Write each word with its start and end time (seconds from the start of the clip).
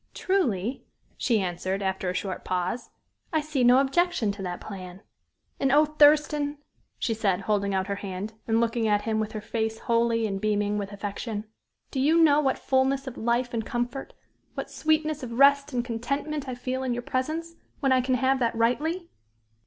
"Truly," 0.15 0.83
she 1.15 1.39
answered, 1.39 1.83
after 1.83 2.09
a 2.09 2.15
short 2.15 2.43
pause. 2.43 2.89
"I 3.31 3.39
see 3.39 3.63
no 3.63 3.77
objection 3.77 4.31
to 4.31 4.41
that 4.41 4.59
plan. 4.59 5.03
And, 5.59 5.71
oh! 5.71 5.85
Thurston," 5.85 6.57
she 6.97 7.13
said, 7.13 7.41
holding 7.41 7.75
out 7.75 7.85
her 7.85 7.97
hand, 7.97 8.33
and 8.47 8.59
looking 8.59 8.87
at 8.87 9.03
him 9.03 9.19
with 9.19 9.33
her 9.33 9.41
face 9.41 9.77
holy 9.77 10.25
and 10.25 10.41
beaming 10.41 10.79
with 10.79 10.91
affection, 10.91 11.45
"do 11.91 11.99
you 11.99 12.17
know 12.19 12.39
what 12.41 12.57
fullness 12.57 13.05
of 13.05 13.15
life 13.15 13.53
and 13.53 13.63
comfort 13.63 14.15
what 14.55 14.71
sweetness 14.71 15.21
of 15.21 15.33
rest 15.33 15.71
and 15.71 15.85
contentment 15.85 16.49
I 16.49 16.55
feel 16.55 16.81
in 16.81 16.95
your 16.95 17.03
presence, 17.03 17.53
when 17.79 17.91
I 17.91 18.01
can 18.01 18.15
have 18.15 18.39
that 18.39 18.55
rightly?" 18.55 19.07